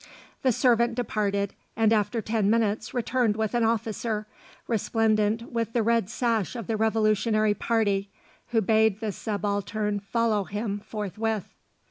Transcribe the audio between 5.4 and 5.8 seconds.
with